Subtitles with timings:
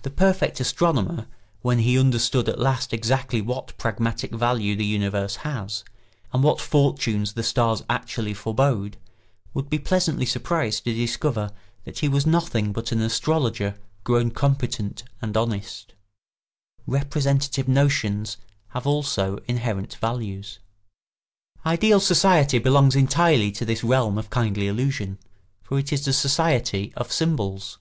[0.00, 1.26] The perfect astronomer,
[1.60, 5.84] when he understood at last exactly what pragmatic value the universe has,
[6.32, 8.96] and what fortunes the stars actually forebode,
[9.52, 11.50] would be pleasantly surprised to discover
[11.84, 15.92] that he was nothing but an astrologer grown competent and honest.
[15.92, 15.94] [Sidenote:
[17.02, 20.60] Representative notions have also inherent values.]
[21.66, 25.18] Ideal society belongs entirely to this realm of kindly illusion,
[25.62, 27.76] for it is the society of symbols.